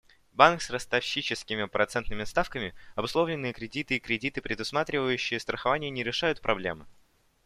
Банк 0.31 0.63
с 0.63 0.71
ростовщическими 0.71 1.65
процентными 1.65 2.23
ставками, 2.23 2.73
обусловленные 2.95 3.53
кредиты 3.53 3.97
и 3.97 3.99
кредиты, 3.99 4.41
предусматривающие 4.41 5.39
страхование, 5.39 5.91
не 5.91 6.03
решают 6.03 6.41
проблемы. 6.41 6.87